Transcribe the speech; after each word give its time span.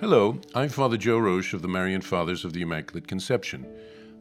Hello, 0.00 0.40
I'm 0.56 0.70
Father 0.70 0.96
Joe 0.96 1.18
Roesch 1.18 1.54
of 1.54 1.62
the 1.62 1.68
Marian 1.68 2.00
Fathers 2.00 2.44
of 2.44 2.52
the 2.52 2.62
Immaculate 2.62 3.06
Conception. 3.06 3.64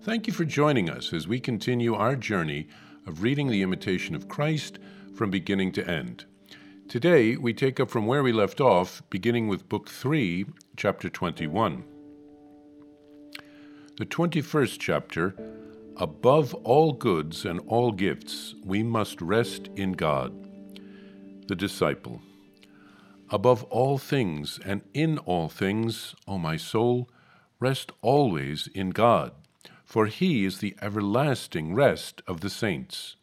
Thank 0.03 0.27
you 0.27 0.33
for 0.33 0.45
joining 0.45 0.87
us 0.87 1.11
as 1.11 1.27
we 1.27 1.39
continue 1.39 1.95
our 1.95 2.15
journey 2.15 2.67
of 3.07 3.23
reading 3.23 3.47
the 3.47 3.63
Imitation 3.63 4.13
of 4.13 4.27
Christ 4.27 4.77
from 5.15 5.31
beginning 5.31 5.71
to 5.71 5.89
end. 5.89 6.25
Today, 6.87 7.37
we 7.37 7.55
take 7.55 7.79
up 7.79 7.89
from 7.89 8.05
where 8.05 8.21
we 8.21 8.31
left 8.31 8.61
off, 8.61 9.01
beginning 9.09 9.47
with 9.47 9.67
Book 9.67 9.89
3, 9.89 10.45
Chapter 10.77 11.09
21. 11.09 11.83
The 13.97 14.05
21st 14.05 14.77
chapter 14.79 15.35
Above 15.97 16.53
all 16.53 16.93
goods 16.93 17.45
and 17.45 17.59
all 17.65 17.91
gifts, 17.91 18.53
we 18.63 18.83
must 18.83 19.19
rest 19.23 19.69
in 19.75 19.93
God. 19.93 20.33
The 21.47 21.55
Disciple. 21.55 22.21
Above 23.33 23.63
all 23.65 23.97
things 23.97 24.59
and 24.63 24.81
in 24.93 25.17
all 25.17 25.49
things, 25.49 26.15
O 26.25 26.37
my 26.37 26.55
soul, 26.55 27.09
rest 27.59 27.91
always 28.01 28.67
in 28.67 28.91
God, 28.91 29.33
for 29.83 30.05
he 30.05 30.45
is 30.45 30.59
the 30.59 30.75
everlasting 30.81 31.73
rest 31.73 32.21
of 32.27 32.39
the 32.39 32.49
saints. 32.49 33.17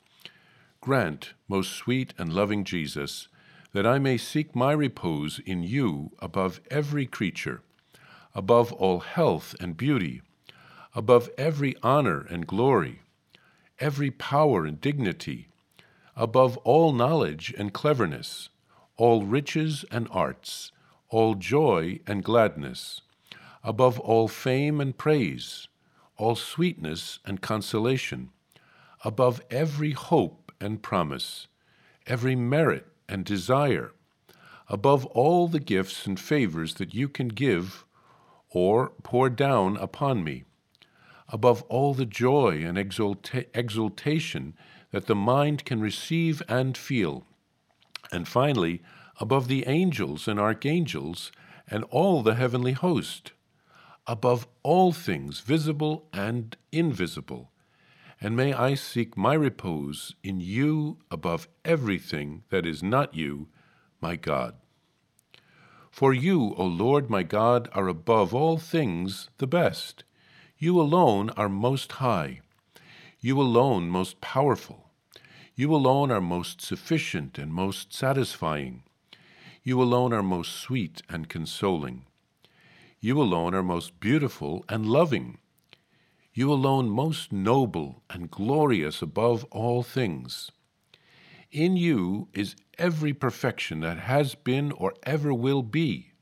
Grant, 0.82 1.32
most 1.48 1.72
sweet 1.72 2.12
and 2.18 2.32
loving 2.32 2.64
Jesus, 2.64 3.28
that 3.72 3.86
I 3.86 3.98
may 3.98 4.18
seek 4.18 4.54
my 4.54 4.72
repose 4.72 5.38
in 5.46 5.62
you 5.62 6.10
above 6.18 6.60
every 6.70 7.06
creature, 7.06 7.62
above 8.34 8.72
all 8.72 9.00
health 9.00 9.54
and 9.60 9.76
beauty 9.76 10.20
above 10.94 11.30
every 11.38 11.76
honor 11.82 12.26
and 12.30 12.46
glory, 12.46 13.00
every 13.78 14.10
power 14.10 14.64
and 14.64 14.80
dignity, 14.80 15.48
above 16.16 16.56
all 16.58 16.92
knowledge 16.92 17.54
and 17.56 17.72
cleverness, 17.72 18.48
all 19.00 19.22
riches 19.22 19.84
and 19.90 20.06
arts, 20.10 20.72
all 21.08 21.34
joy 21.34 21.98
and 22.06 22.22
gladness, 22.22 23.00
above 23.64 23.98
all 23.98 24.28
fame 24.28 24.78
and 24.78 24.98
praise, 24.98 25.68
all 26.18 26.34
sweetness 26.34 27.18
and 27.24 27.40
consolation, 27.40 28.28
above 29.02 29.40
every 29.50 29.92
hope 29.92 30.52
and 30.60 30.82
promise, 30.82 31.46
every 32.06 32.36
merit 32.36 32.86
and 33.08 33.24
desire, 33.24 33.92
above 34.68 35.06
all 35.06 35.48
the 35.48 35.60
gifts 35.60 36.06
and 36.06 36.20
favors 36.20 36.74
that 36.74 36.94
you 36.94 37.08
can 37.08 37.28
give 37.28 37.86
or 38.50 38.90
pour 39.02 39.30
down 39.30 39.78
upon 39.78 40.22
me 40.22 40.44
above 41.32 41.62
all 41.68 41.94
the 41.94 42.04
joy 42.04 42.60
and 42.64 42.76
exulta- 42.76 43.46
exultation 43.54 44.52
that 44.90 45.06
the 45.06 45.14
mind 45.14 45.64
can 45.64 45.80
receive 45.80 46.42
and 46.48 46.76
feel. 46.76 47.24
And 48.12 48.26
finally, 48.26 48.82
above 49.20 49.48
the 49.48 49.66
angels 49.66 50.26
and 50.26 50.40
archangels 50.40 51.30
and 51.68 51.84
all 51.84 52.22
the 52.22 52.34
heavenly 52.34 52.72
host, 52.72 53.32
above 54.06 54.46
all 54.62 54.92
things 54.92 55.40
visible 55.40 56.08
and 56.12 56.56
invisible. 56.72 57.50
And 58.20 58.36
may 58.36 58.52
I 58.52 58.74
seek 58.74 59.16
my 59.16 59.34
repose 59.34 60.14
in 60.22 60.40
you 60.40 60.98
above 61.10 61.48
everything 61.64 62.42
that 62.50 62.66
is 62.66 62.82
not 62.82 63.14
you, 63.14 63.48
my 64.00 64.16
God. 64.16 64.56
For 65.90 66.12
you, 66.12 66.54
O 66.56 66.64
Lord 66.64 67.10
my 67.10 67.22
God, 67.22 67.68
are 67.72 67.88
above 67.88 68.34
all 68.34 68.58
things 68.58 69.30
the 69.38 69.46
best 69.46 70.04
you 70.62 70.78
alone 70.78 71.30
are 71.38 71.48
most 71.48 71.92
high. 71.92 72.40
You 73.18 73.40
alone 73.40 73.88
most 73.88 74.20
powerful. 74.20 74.89
You 75.60 75.74
alone 75.74 76.10
are 76.10 76.22
most 76.22 76.62
sufficient 76.62 77.36
and 77.36 77.52
most 77.52 77.92
satisfying. 77.92 78.82
You 79.62 79.82
alone 79.82 80.14
are 80.14 80.22
most 80.22 80.52
sweet 80.52 81.02
and 81.06 81.28
consoling. 81.28 82.06
You 82.98 83.20
alone 83.20 83.54
are 83.54 83.62
most 83.62 84.00
beautiful 84.00 84.64
and 84.70 84.86
loving. 84.86 85.36
You 86.32 86.50
alone 86.50 86.88
most 86.88 87.30
noble 87.30 88.02
and 88.08 88.30
glorious 88.30 89.02
above 89.02 89.44
all 89.50 89.82
things. 89.82 90.50
In 91.52 91.76
you 91.76 92.28
is 92.32 92.56
every 92.78 93.12
perfection 93.12 93.80
that 93.80 93.98
has 93.98 94.34
been 94.34 94.72
or 94.72 94.94
ever 95.02 95.34
will 95.34 95.62
be. 95.62 96.12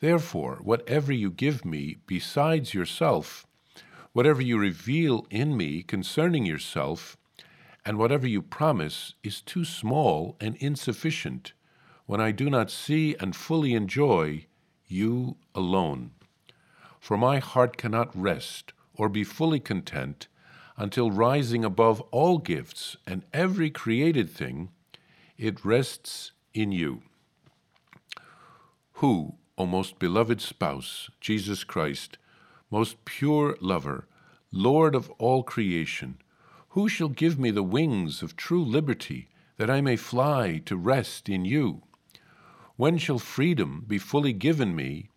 Therefore, 0.00 0.60
whatever 0.62 1.12
you 1.12 1.30
give 1.30 1.66
me 1.66 1.98
besides 2.06 2.72
yourself, 2.72 3.46
Whatever 4.16 4.40
you 4.40 4.56
reveal 4.56 5.26
in 5.28 5.58
me 5.58 5.82
concerning 5.82 6.46
yourself, 6.46 7.18
and 7.86 7.98
whatever 7.98 8.26
you 8.26 8.42
promise, 8.42 9.14
is 9.22 9.40
too 9.40 9.64
small 9.64 10.36
and 10.40 10.56
insufficient 10.56 11.52
when 12.06 12.20
I 12.20 12.32
do 12.32 12.50
not 12.50 12.70
see 12.70 13.14
and 13.20 13.34
fully 13.34 13.74
enjoy 13.74 14.46
you 14.88 15.36
alone. 15.54 16.10
For 17.00 17.16
my 17.16 17.38
heart 17.38 17.76
cannot 17.76 18.10
rest 18.20 18.72
or 18.94 19.08
be 19.08 19.22
fully 19.22 19.60
content 19.60 20.26
until 20.76 21.12
rising 21.12 21.64
above 21.64 22.00
all 22.10 22.38
gifts 22.38 22.96
and 23.06 23.24
every 23.32 23.70
created 23.70 24.28
thing, 24.28 24.70
it 25.38 25.64
rests 25.64 26.32
in 26.52 26.72
you. 26.72 27.02
Who, 28.94 29.36
O 29.56 29.64
most 29.64 29.98
beloved 30.00 30.40
spouse, 30.40 31.08
Jesus 31.20 31.62
Christ, 31.62 32.18
most 32.70 33.04
pure 33.04 33.56
lover, 33.60 34.08
Lord 34.50 34.94
of 34.94 35.08
all 35.18 35.44
creation, 35.44 36.18
who 36.76 36.90
shall 36.90 37.08
give 37.08 37.38
me 37.38 37.50
the 37.50 37.62
wings 37.62 38.22
of 38.22 38.36
true 38.36 38.62
liberty, 38.62 39.30
that 39.56 39.70
I 39.70 39.80
may 39.80 39.96
fly 39.96 40.60
to 40.66 40.76
rest 40.76 41.26
in 41.26 41.46
you? 41.46 41.80
When 42.76 42.98
shall 42.98 43.18
freedom 43.18 43.86
be 43.88 43.96
fully 43.96 44.34
given 44.34 44.76
me 44.76 45.08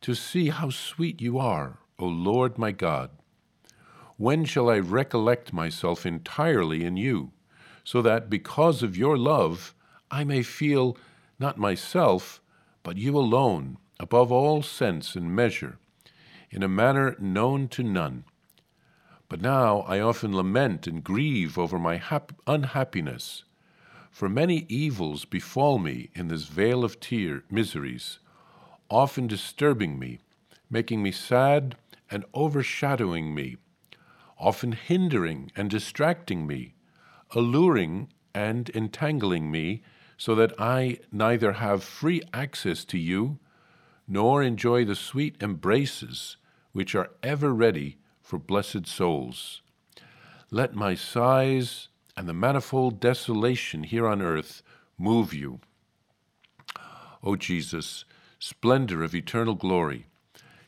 to 0.00 0.14
see 0.14 0.48
how 0.48 0.70
sweet 0.70 1.20
you 1.20 1.38
are, 1.38 1.80
O 1.98 2.06
Lord 2.06 2.56
my 2.56 2.72
God? 2.72 3.10
When 4.16 4.46
shall 4.46 4.70
I 4.70 4.78
recollect 4.78 5.52
myself 5.52 6.06
entirely 6.06 6.82
in 6.82 6.96
you, 6.96 7.32
so 7.84 8.00
that 8.00 8.30
because 8.30 8.82
of 8.82 8.96
your 8.96 9.18
love 9.18 9.74
I 10.10 10.24
may 10.24 10.42
feel 10.42 10.96
not 11.38 11.58
myself, 11.58 12.40
but 12.82 12.96
you 12.96 13.18
alone, 13.18 13.76
above 13.98 14.32
all 14.32 14.62
sense 14.62 15.14
and 15.14 15.36
measure? 15.36 15.78
in 16.50 16.62
a 16.62 16.68
manner 16.68 17.16
known 17.20 17.68
to 17.68 17.82
none. 17.82 18.24
But 19.30 19.40
now 19.40 19.82
I 19.82 20.00
often 20.00 20.34
lament 20.34 20.88
and 20.88 21.04
grieve 21.04 21.56
over 21.56 21.78
my 21.78 21.98
hap- 21.98 22.32
unhappiness, 22.48 23.44
for 24.10 24.28
many 24.28 24.66
evils 24.68 25.24
befall 25.24 25.78
me 25.78 26.10
in 26.16 26.26
this 26.26 26.46
vale 26.46 26.82
of 26.82 26.98
tear 26.98 27.44
miseries, 27.48 28.18
often 28.90 29.28
disturbing 29.28 30.00
me, 30.00 30.18
making 30.68 31.00
me 31.00 31.12
sad 31.12 31.76
and 32.10 32.24
overshadowing 32.34 33.32
me, 33.32 33.56
often 34.36 34.72
hindering 34.72 35.52
and 35.54 35.70
distracting 35.70 36.44
me, 36.44 36.74
alluring 37.30 38.08
and 38.34 38.68
entangling 38.70 39.48
me, 39.48 39.84
so 40.16 40.34
that 40.34 40.60
I 40.60 40.98
neither 41.12 41.52
have 41.52 41.84
free 41.84 42.20
access 42.34 42.84
to 42.86 42.98
you, 42.98 43.38
nor 44.08 44.42
enjoy 44.42 44.84
the 44.84 44.96
sweet 44.96 45.36
embraces 45.40 46.36
which 46.72 46.96
are 46.96 47.10
ever 47.22 47.54
ready 47.54 47.98
for 48.22 48.38
blessed 48.38 48.86
souls. 48.86 49.62
Let 50.50 50.74
my 50.74 50.94
sighs 50.94 51.88
and 52.16 52.28
the 52.28 52.34
manifold 52.34 53.00
desolation 53.00 53.84
here 53.84 54.06
on 54.06 54.20
earth 54.20 54.62
move 54.98 55.32
you. 55.32 55.60
O 57.22 57.36
Jesus, 57.36 58.04
splendor 58.38 59.02
of 59.02 59.14
eternal 59.14 59.54
glory, 59.54 60.06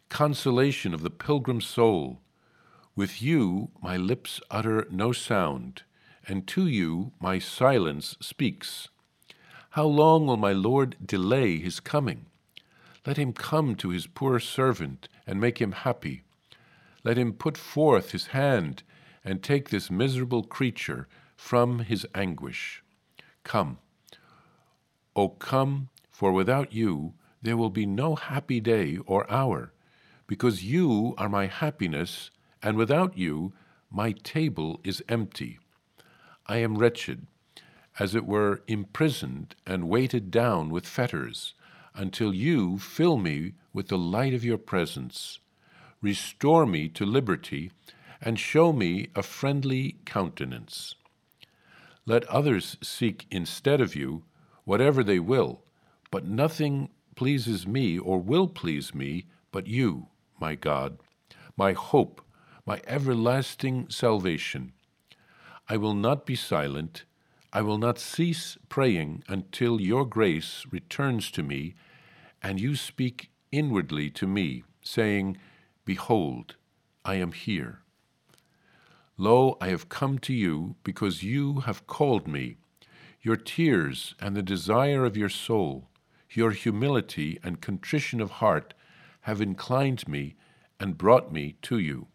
consolation 0.09 0.93
of 0.93 1.03
the 1.03 1.11
pilgrim 1.11 1.61
soul, 1.61 2.21
with 2.95 3.23
you 3.23 3.71
my 3.83 3.97
lips 3.97 4.41
utter 4.51 4.87
no 4.91 5.13
sound, 5.13 5.83
and 6.29 6.47
to 6.47 6.67
you 6.67 7.13
my 7.21 7.39
silence 7.39 8.17
speaks. 8.21 8.89
How 9.71 9.87
long 9.87 10.27
will 10.27 10.37
my 10.37 10.53
Lord 10.53 10.97
delay 11.05 11.59
his 11.59 11.81
coming? 11.81 12.27
Let 13.07 13.17
him 13.17 13.33
come 13.33 13.75
to 13.77 13.89
his 13.89 14.07
poor 14.07 14.39
servant 14.39 15.09
and 15.27 15.41
make 15.41 15.61
him 15.61 15.73
happy. 15.73 16.23
Let 17.05 17.19
him 17.19 17.33
put 17.33 17.57
forth 17.57 18.13
his 18.13 18.29
hand 18.29 18.83
and 19.25 19.43
take 19.43 19.69
this 19.69 19.91
miserable 19.91 20.45
creature 20.45 21.09
from 21.37 21.81
his 21.81 22.07
anguish. 22.15 22.83
Come, 23.45 23.79
O 25.15 25.29
come, 25.29 25.89
for 26.11 26.33
without 26.33 26.73
you 26.73 27.15
there 27.43 27.57
will 27.57 27.71
be 27.71 27.87
no 27.87 28.15
happy 28.15 28.61
day 28.61 28.99
or 29.05 29.31
hour, 29.31 29.73
because 30.27 30.65
you 30.65 31.15
are 31.19 31.29
my 31.29 31.47
happiness, 31.47 32.31
and 32.63 32.77
without 32.77 33.19
you 33.19 33.53
my 33.91 34.13
table 34.13 34.81
is 34.85 35.03
empty. 35.09 35.59
I 36.47 36.59
am 36.59 36.79
wretched, 36.79 37.27
as 37.99 38.15
it 38.15 38.25
were 38.25 38.63
imprisoned 38.67 39.55
and 39.67 39.89
weighted 39.89 40.31
down 40.31 40.71
with 40.71 40.87
fetters 40.87 41.55
until 41.95 42.33
you 42.33 42.79
fill 42.79 43.19
me 43.19 43.55
with 43.73 43.89
the 43.89 43.99
light 43.99 44.33
of 44.33 44.45
your 44.45 44.59
presence, 44.59 45.41
restore 46.03 46.67
me 46.67 46.89
to 46.89 47.07
liberty, 47.07 47.71
and 48.21 48.39
show 48.39 48.73
me 48.73 49.09
a 49.15 49.23
friendly 49.23 49.97
countenance. 50.05 50.95
Let 52.05 52.25
others 52.25 52.77
seek 52.83 53.27
instead 53.31 53.81
of 53.81 53.97
you 53.97 54.25
whatever 54.65 55.03
they 55.03 55.19
will, 55.19 55.63
but 56.11 56.27
nothing 56.27 56.91
pleases 57.15 57.67
me 57.67 57.99
or 57.99 58.19
will 58.19 58.49
please 58.49 58.95
me 58.95 59.27
but 59.51 59.67
you, 59.67 60.09
my 60.41 60.55
God, 60.55 60.99
my 61.57 61.73
hope, 61.73 62.21
my 62.67 62.81
everlasting 62.87 63.89
salvation. 63.89 64.73
I 65.69 65.77
will 65.77 65.95
not 65.95 66.27
be 66.27 66.37
silent. 66.37 67.05
I 67.53 67.63
will 67.63 67.79
not 67.79 67.99
cease 67.99 68.57
praying 68.69 69.25
until 69.29 69.81
your 69.81 70.07
grace 70.07 70.65
returns 70.71 71.31
to 71.33 71.43
me 71.43 71.75
and 72.43 72.61
you 72.61 72.75
speak 72.77 73.31
inwardly 73.53 74.11
to 74.11 74.27
me, 74.27 74.65
saying, 74.83 75.37
Behold, 75.85 76.57
I 77.05 77.17
am 77.17 77.33
here. 77.33 77.81
Lo, 79.17 79.57
I 79.61 79.69
have 79.69 79.89
come 79.89 80.19
to 80.21 80.33
you 80.33 80.77
because 80.85 81.23
you 81.23 81.61
have 81.61 81.87
called 81.87 82.27
me. 82.27 82.57
Your 83.21 83.37
tears 83.37 84.15
and 84.21 84.37
the 84.37 84.43
desire 84.43 85.05
of 85.05 85.17
your 85.17 85.29
soul, 85.29 85.89
your 86.31 86.53
humility 86.53 87.39
and 87.43 87.61
contrition 87.61 88.21
of 88.21 88.33
heart 88.33 88.75
have 89.23 89.41
inclined 89.41 90.09
me 90.09 90.35
and 90.81 90.99
brought 90.99 91.33
me 91.33 91.57
to 91.63 91.79
you. 91.79 92.09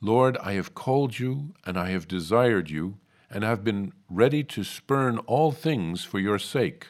Lord, 0.00 0.36
I 0.38 0.54
have 0.54 0.74
called 0.74 1.18
you 1.18 1.54
and 1.66 1.76
I 1.76 1.90
have 1.90 2.08
desired 2.08 2.70
you 2.70 2.98
and 3.30 3.44
have 3.44 3.62
been 3.62 3.92
ready 4.08 4.42
to 4.44 4.64
spurn 4.64 5.18
all 5.18 5.52
things 5.52 6.04
for 6.04 6.18
your 6.18 6.38
sake. 6.38 6.86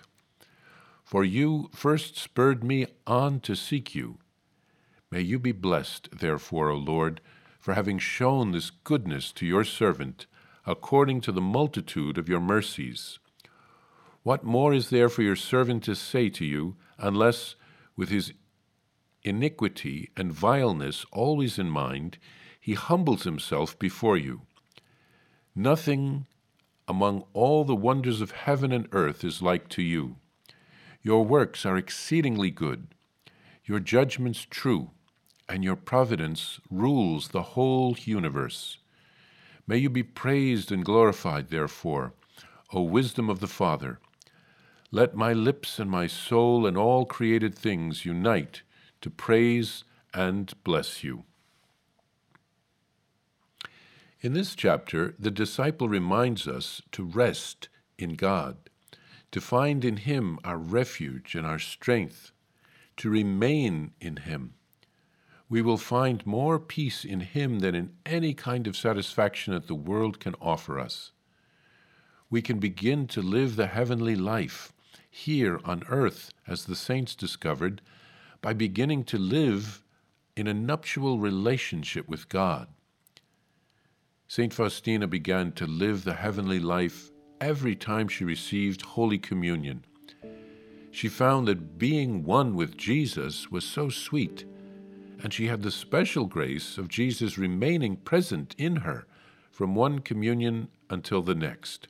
For 1.04 1.25
you 1.25 1.70
first 1.75 2.16
spurred 2.16 2.62
me 2.62 2.87
on 3.06 3.40
to 3.40 3.56
seek 3.56 3.94
you. 3.94 4.19
May 5.12 5.22
you 5.22 5.40
be 5.40 5.50
blessed, 5.50 6.08
therefore, 6.12 6.70
O 6.70 6.76
Lord, 6.76 7.20
for 7.58 7.74
having 7.74 7.98
shown 7.98 8.52
this 8.52 8.70
goodness 8.70 9.32
to 9.32 9.44
your 9.44 9.64
servant, 9.64 10.26
according 10.64 11.20
to 11.22 11.32
the 11.32 11.40
multitude 11.40 12.16
of 12.16 12.28
your 12.28 12.38
mercies. 12.38 13.18
What 14.22 14.44
more 14.44 14.72
is 14.72 14.90
there 14.90 15.08
for 15.08 15.22
your 15.22 15.34
servant 15.34 15.82
to 15.84 15.96
say 15.96 16.28
to 16.30 16.44
you, 16.44 16.76
unless, 16.96 17.56
with 17.96 18.08
his 18.08 18.32
iniquity 19.24 20.10
and 20.16 20.32
vileness 20.32 21.04
always 21.10 21.58
in 21.58 21.68
mind, 21.68 22.18
he 22.60 22.74
humbles 22.74 23.24
himself 23.24 23.76
before 23.80 24.16
you? 24.16 24.42
Nothing 25.56 26.26
among 26.86 27.24
all 27.32 27.64
the 27.64 27.74
wonders 27.74 28.20
of 28.20 28.30
heaven 28.30 28.70
and 28.70 28.86
earth 28.92 29.24
is 29.24 29.42
like 29.42 29.68
to 29.70 29.82
you. 29.82 30.18
Your 31.02 31.24
works 31.24 31.66
are 31.66 31.76
exceedingly 31.76 32.52
good, 32.52 32.94
your 33.64 33.80
judgments 33.80 34.46
true 34.48 34.92
and 35.50 35.64
your 35.64 35.75
providence 35.75 36.61
rules 36.70 37.29
the 37.29 37.43
whole 37.43 37.97
universe. 38.05 38.79
May 39.67 39.79
you 39.79 39.91
be 39.91 40.05
praised 40.05 40.70
and 40.70 40.85
glorified, 40.85 41.49
therefore, 41.49 42.12
O 42.73 42.82
wisdom 42.82 43.29
of 43.29 43.41
the 43.41 43.49
Father. 43.49 43.99
Let 44.93 45.17
my 45.17 45.32
lips 45.32 45.81
and 45.81 45.91
my 45.91 46.06
soul 46.06 46.67
and 46.67 46.76
all 46.76 47.05
created 47.05 47.56
things 47.56 48.05
unite 48.05 48.62
to 49.00 49.11
praise 49.11 49.82
and 50.14 50.52
bless 50.62 51.02
you. 51.02 51.25
In 54.20 54.32
this 54.35 54.55
chapter, 54.55 55.17
the 55.19 55.32
disciple 55.32 55.88
reminds 55.88 56.47
us 56.47 56.81
to 56.93 57.02
rest 57.02 57.69
in 57.99 58.14
God, 58.14 58.56
to 59.32 59.41
find 59.41 59.85
in 59.85 59.97
Him 59.97 60.38
our 60.44 60.58
refuge 60.58 61.35
and 61.35 61.44
our 61.44 61.58
strength, 61.58 62.31
to 62.99 63.11
remain 63.11 63.93
in 64.00 64.19
Him 64.19 64.55
we 65.50 65.61
will 65.61 65.76
find 65.76 66.25
more 66.25 66.61
peace 66.61 67.05
in 67.05 67.19
Him 67.19 67.58
than 67.58 67.75
in 67.75 67.91
any 68.06 68.32
kind 68.32 68.69
of 68.69 68.76
satisfaction 68.76 69.52
that 69.52 69.67
the 69.67 69.75
world 69.75 70.20
can 70.20 70.37
offer 70.41 70.79
us. 70.79 71.11
We 72.31 72.41
can 72.41 72.61
begin 72.61 73.08
to 73.08 73.20
live 73.20 73.56
the 73.56 73.67
heavenly 73.67 74.14
life 74.14 74.73
here 75.11 75.61
on 75.64 75.82
earth, 75.88 76.32
as 76.47 76.64
the 76.64 76.76
saints 76.76 77.17
discovered, 77.17 77.82
by 78.41 78.52
beginning 78.52 79.02
to 79.05 79.19
live 79.19 79.82
in 80.37 80.47
a 80.47 80.55
nuptial 80.55 81.19
relationship 81.19 82.08
with 82.08 82.29
God. 82.29 82.69
St. 84.29 84.55
Faustina 84.55 85.08
began 85.08 85.50
to 85.52 85.67
live 85.67 86.05
the 86.05 86.14
heavenly 86.14 86.61
life 86.61 87.11
every 87.41 87.75
time 87.75 88.06
she 88.06 88.25
received 88.25 88.82
Holy 88.82 89.19
Communion. 89.19 89.85
She 90.93 91.08
found 91.08 91.49
that 91.49 91.76
being 91.76 92.23
one 92.23 92.55
with 92.55 92.76
Jesus 92.76 93.50
was 93.50 93.64
so 93.64 93.88
sweet 93.88 94.44
and 95.22 95.32
she 95.32 95.46
had 95.46 95.62
the 95.62 95.70
special 95.70 96.26
grace 96.26 96.78
of 96.78 96.88
Jesus 96.88 97.37
remaining 97.37 97.96
present 97.96 98.55
in 98.58 98.76
her 98.76 99.06
from 99.50 99.75
one 99.75 99.99
communion 99.99 100.69
until 100.88 101.22
the 101.22 101.34
next. 101.34 101.88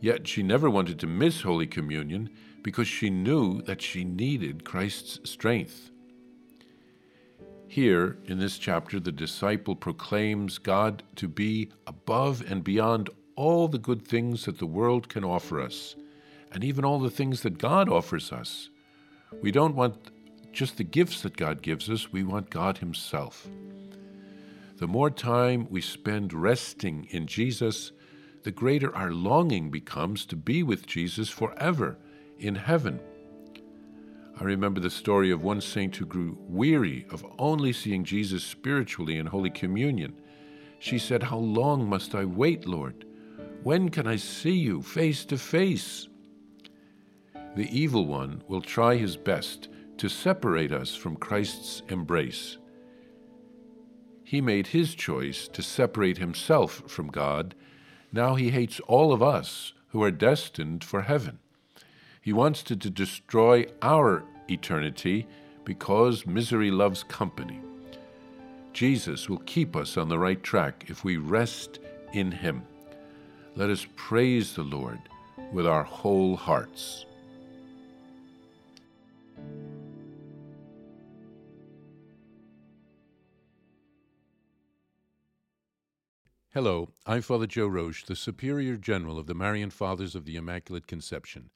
Yet 0.00 0.26
she 0.26 0.42
never 0.42 0.68
wanted 0.68 0.98
to 1.00 1.06
miss 1.06 1.42
Holy 1.42 1.66
Communion 1.66 2.30
because 2.62 2.88
she 2.88 3.10
knew 3.10 3.62
that 3.62 3.80
she 3.80 4.04
needed 4.04 4.64
Christ's 4.64 5.30
strength. 5.30 5.90
Here, 7.68 8.18
in 8.26 8.38
this 8.38 8.58
chapter, 8.58 9.00
the 9.00 9.12
disciple 9.12 9.74
proclaims 9.74 10.58
God 10.58 11.02
to 11.16 11.28
be 11.28 11.70
above 11.86 12.42
and 12.48 12.62
beyond 12.62 13.10
all 13.36 13.68
the 13.68 13.78
good 13.78 14.06
things 14.06 14.44
that 14.44 14.58
the 14.58 14.66
world 14.66 15.08
can 15.08 15.24
offer 15.24 15.60
us, 15.60 15.96
and 16.52 16.62
even 16.62 16.84
all 16.84 17.00
the 17.00 17.10
things 17.10 17.42
that 17.42 17.58
God 17.58 17.88
offers 17.88 18.30
us. 18.32 18.68
We 19.42 19.50
don't 19.50 19.74
want 19.74 20.10
just 20.54 20.76
the 20.76 20.84
gifts 20.84 21.22
that 21.22 21.36
God 21.36 21.60
gives 21.62 21.90
us, 21.90 22.12
we 22.12 22.22
want 22.22 22.48
God 22.48 22.78
Himself. 22.78 23.48
The 24.76 24.86
more 24.86 25.10
time 25.10 25.66
we 25.68 25.80
spend 25.80 26.32
resting 26.32 27.06
in 27.10 27.26
Jesus, 27.26 27.92
the 28.44 28.50
greater 28.50 28.94
our 28.94 29.10
longing 29.10 29.70
becomes 29.70 30.24
to 30.26 30.36
be 30.36 30.62
with 30.62 30.86
Jesus 30.86 31.28
forever 31.28 31.98
in 32.38 32.54
heaven. 32.54 33.00
I 34.40 34.44
remember 34.44 34.80
the 34.80 34.90
story 34.90 35.30
of 35.30 35.42
one 35.42 35.60
saint 35.60 35.96
who 35.96 36.06
grew 36.06 36.36
weary 36.40 37.06
of 37.10 37.24
only 37.38 37.72
seeing 37.72 38.04
Jesus 38.04 38.42
spiritually 38.42 39.18
in 39.18 39.26
Holy 39.26 39.50
Communion. 39.50 40.20
She 40.80 40.98
said, 40.98 41.22
How 41.22 41.38
long 41.38 41.88
must 41.88 42.14
I 42.14 42.24
wait, 42.24 42.66
Lord? 42.66 43.06
When 43.62 43.88
can 43.88 44.06
I 44.06 44.16
see 44.16 44.52
you 44.52 44.82
face 44.82 45.24
to 45.26 45.38
face? 45.38 46.08
The 47.56 47.68
evil 47.70 48.06
one 48.06 48.42
will 48.48 48.60
try 48.60 48.96
his 48.96 49.16
best 49.16 49.68
to 49.98 50.08
separate 50.08 50.72
us 50.72 50.94
from 50.94 51.16
Christ's 51.16 51.82
embrace. 51.88 52.58
He 54.24 54.40
made 54.40 54.68
his 54.68 54.94
choice 54.94 55.48
to 55.48 55.62
separate 55.62 56.18
himself 56.18 56.82
from 56.86 57.08
God. 57.08 57.54
Now 58.12 58.34
he 58.34 58.50
hates 58.50 58.80
all 58.80 59.12
of 59.12 59.22
us 59.22 59.72
who 59.88 60.02
are 60.02 60.10
destined 60.10 60.82
for 60.82 61.02
heaven. 61.02 61.38
He 62.20 62.32
wants 62.32 62.62
to, 62.64 62.76
to 62.76 62.90
destroy 62.90 63.66
our 63.82 64.24
eternity 64.48 65.26
because 65.64 66.26
misery 66.26 66.70
loves 66.70 67.02
company. 67.04 67.60
Jesus 68.72 69.28
will 69.28 69.42
keep 69.46 69.76
us 69.76 69.96
on 69.96 70.08
the 70.08 70.18
right 70.18 70.42
track 70.42 70.86
if 70.88 71.04
we 71.04 71.16
rest 71.16 71.78
in 72.12 72.32
him. 72.32 72.62
Let 73.56 73.70
us 73.70 73.86
praise 73.94 74.54
the 74.54 74.64
Lord 74.64 74.98
with 75.52 75.66
our 75.66 75.84
whole 75.84 76.36
hearts. 76.36 77.06
Hello, 86.54 86.88
I'm 87.04 87.20
Father 87.20 87.48
Joe 87.48 87.68
Roesch, 87.68 88.06
the 88.06 88.14
Superior 88.14 88.76
General 88.76 89.18
of 89.18 89.26
the 89.26 89.34
Marian 89.34 89.70
Fathers 89.70 90.14
of 90.14 90.24
the 90.24 90.36
Immaculate 90.36 90.86
Conception, 90.86 91.50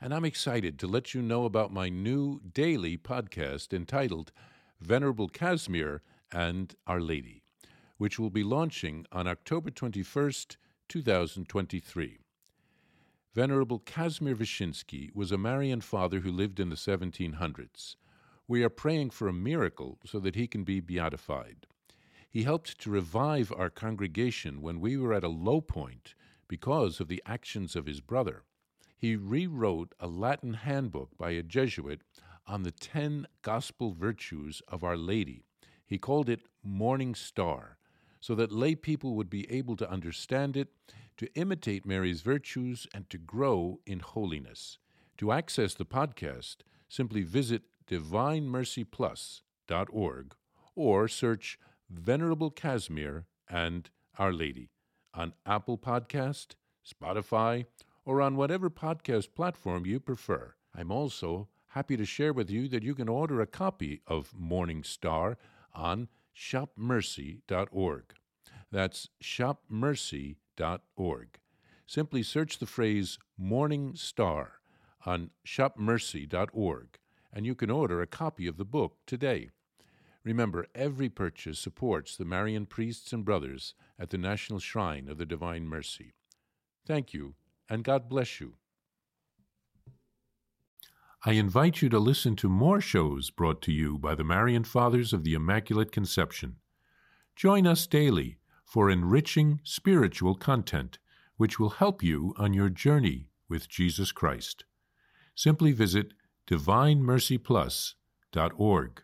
and 0.00 0.14
I'm 0.14 0.24
excited 0.24 0.78
to 0.78 0.86
let 0.86 1.12
you 1.12 1.22
know 1.22 1.44
about 1.44 1.72
my 1.72 1.88
new 1.88 2.40
daily 2.52 2.96
podcast 2.96 3.74
entitled 3.74 4.30
Venerable 4.80 5.28
Casimir 5.28 6.02
and 6.30 6.72
Our 6.86 7.00
Lady, 7.00 7.42
which 7.98 8.20
will 8.20 8.30
be 8.30 8.44
launching 8.44 9.06
on 9.10 9.26
October 9.26 9.72
21st, 9.72 10.54
2023. 10.88 12.18
Venerable 13.34 13.80
Casimir 13.80 14.36
Wyszyński 14.36 15.12
was 15.16 15.32
a 15.32 15.36
Marian 15.36 15.80
father 15.80 16.20
who 16.20 16.30
lived 16.30 16.60
in 16.60 16.70
the 16.70 16.76
1700s. 16.76 17.96
We 18.46 18.62
are 18.62 18.70
praying 18.70 19.10
for 19.10 19.26
a 19.26 19.32
miracle 19.32 19.98
so 20.06 20.20
that 20.20 20.36
he 20.36 20.46
can 20.46 20.62
be 20.62 20.78
beatified. 20.78 21.66
He 22.34 22.42
helped 22.42 22.80
to 22.80 22.90
revive 22.90 23.50
our 23.56 23.70
congregation 23.70 24.60
when 24.60 24.80
we 24.80 24.96
were 24.96 25.14
at 25.14 25.22
a 25.22 25.28
low 25.28 25.60
point 25.60 26.16
because 26.48 26.98
of 26.98 27.06
the 27.06 27.22
actions 27.24 27.76
of 27.76 27.86
his 27.86 28.00
brother. 28.00 28.42
He 28.96 29.14
rewrote 29.14 29.94
a 30.00 30.08
Latin 30.08 30.54
handbook 30.54 31.16
by 31.16 31.30
a 31.30 31.44
Jesuit 31.44 32.00
on 32.44 32.64
the 32.64 32.72
ten 32.72 33.28
gospel 33.42 33.92
virtues 33.92 34.62
of 34.66 34.82
Our 34.82 34.96
Lady. 34.96 35.44
He 35.86 35.96
called 35.96 36.28
it 36.28 36.40
Morning 36.64 37.14
Star, 37.14 37.78
so 38.20 38.34
that 38.34 38.50
lay 38.50 38.74
people 38.74 39.14
would 39.14 39.30
be 39.30 39.48
able 39.48 39.76
to 39.76 39.88
understand 39.88 40.56
it, 40.56 40.72
to 41.18 41.32
imitate 41.36 41.86
Mary's 41.86 42.22
virtues, 42.22 42.88
and 42.92 43.08
to 43.10 43.18
grow 43.18 43.78
in 43.86 44.00
holiness. 44.00 44.78
To 45.18 45.30
access 45.30 45.74
the 45.74 45.86
podcast, 45.86 46.56
simply 46.88 47.22
visit 47.22 47.62
divinemercyplus.org 47.88 50.34
or 50.74 51.06
search 51.06 51.60
Venerable 51.90 52.50
Casimir, 52.50 53.26
and 53.48 53.90
Our 54.18 54.32
Lady 54.32 54.70
on 55.12 55.34
Apple 55.46 55.78
Podcast, 55.78 56.54
Spotify, 56.84 57.66
or 58.04 58.20
on 58.20 58.36
whatever 58.36 58.68
podcast 58.70 59.34
platform 59.34 59.86
you 59.86 60.00
prefer. 60.00 60.54
I'm 60.74 60.90
also 60.90 61.48
happy 61.68 61.96
to 61.96 62.04
share 62.04 62.32
with 62.32 62.50
you 62.50 62.68
that 62.68 62.82
you 62.82 62.94
can 62.94 63.08
order 63.08 63.40
a 63.40 63.46
copy 63.46 64.02
of 64.06 64.34
Morning 64.36 64.82
Star 64.82 65.38
on 65.72 66.08
shopmercy.org. 66.36 68.04
That's 68.70 69.08
shopmercy.org. 69.22 71.28
Simply 71.86 72.22
search 72.22 72.58
the 72.58 72.66
phrase 72.66 73.18
Morning 73.36 73.94
Star 73.94 74.54
on 75.06 75.30
shopmercy.org 75.46 76.98
and 77.34 77.44
you 77.44 77.54
can 77.54 77.70
order 77.70 78.00
a 78.00 78.06
copy 78.06 78.46
of 78.46 78.56
the 78.56 78.64
book 78.64 78.96
today. 79.06 79.50
Remember, 80.24 80.66
every 80.74 81.10
purchase 81.10 81.58
supports 81.58 82.16
the 82.16 82.24
Marian 82.24 82.64
priests 82.64 83.12
and 83.12 83.24
brothers 83.24 83.74
at 83.98 84.10
the 84.10 84.18
National 84.18 84.58
Shrine 84.58 85.08
of 85.08 85.18
the 85.18 85.26
Divine 85.26 85.66
Mercy. 85.66 86.14
Thank 86.86 87.12
you, 87.12 87.34
and 87.68 87.84
God 87.84 88.08
bless 88.08 88.40
you. 88.40 88.54
I 91.26 91.32
invite 91.32 91.82
you 91.82 91.88
to 91.90 91.98
listen 91.98 92.36
to 92.36 92.48
more 92.48 92.80
shows 92.80 93.30
brought 93.30 93.60
to 93.62 93.72
you 93.72 93.98
by 93.98 94.14
the 94.14 94.24
Marian 94.24 94.64
Fathers 94.64 95.12
of 95.12 95.24
the 95.24 95.34
Immaculate 95.34 95.92
Conception. 95.92 96.56
Join 97.36 97.66
us 97.66 97.86
daily 97.86 98.38
for 98.64 98.90
enriching 98.90 99.60
spiritual 99.62 100.34
content, 100.34 100.98
which 101.36 101.58
will 101.58 101.70
help 101.70 102.02
you 102.02 102.34
on 102.38 102.54
your 102.54 102.70
journey 102.70 103.28
with 103.48 103.68
Jesus 103.68 104.12
Christ. 104.12 104.64
Simply 105.34 105.72
visit 105.72 106.12
divinemercyplus.org 106.46 109.03